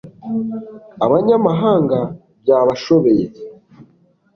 abanyamahanga 1.05 1.99
byabashobeye 2.41 3.25